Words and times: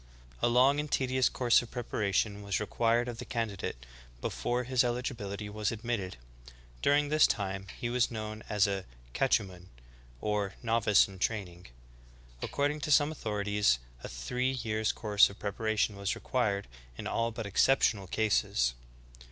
A 0.41 0.47
long 0.47 0.79
and 0.79 0.89
tedious 0.91 1.29
course 1.29 1.61
of 1.61 1.69
preparation 1.69 2.41
was 2.41 2.59
required 2.59 3.07
of 3.07 3.19
the 3.19 3.23
candidate 3.23 3.85
before 4.19 4.63
his 4.63 4.83
eligibihty 4.83 5.47
was 5.47 5.71
admitted; 5.71 6.17
during 6.81 7.09
this 7.09 7.27
time 7.27 7.67
he 7.79 7.87
was 7.87 8.09
known 8.09 8.41
as 8.49 8.65
a 8.65 8.85
catechumen, 9.13 9.69
or 10.19 10.55
novice 10.63 11.07
in 11.07 11.19
training. 11.19 11.67
According 12.41 12.81
to 12.81 12.91
some 12.91 13.11
authorities 13.11 13.77
a 14.03 14.09
three 14.09 14.49
years' 14.53 14.91
course 14.91 15.29
of 15.29 15.37
preparation 15.37 15.95
was 15.95 16.15
required 16.15 16.67
in 16.97 17.05
all 17.05 17.29
but 17.29 17.45
exceptional 17.45 18.07
cases.'' 18.07 18.73